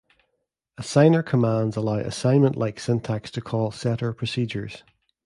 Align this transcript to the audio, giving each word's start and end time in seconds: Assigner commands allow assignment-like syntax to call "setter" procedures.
Assigner 0.79 1.23
commands 1.23 1.77
allow 1.77 1.97
assignment-like 1.99 2.79
syntax 2.79 3.29
to 3.29 3.39
call 3.39 3.69
"setter" 3.69 4.13
procedures. 4.13 4.81